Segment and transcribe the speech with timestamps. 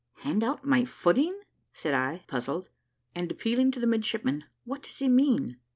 [0.21, 1.39] "Hand out my footing!"
[1.73, 2.67] said I, puzzled,
[3.13, 5.59] and appealing to the midshipman; "what does he mean?"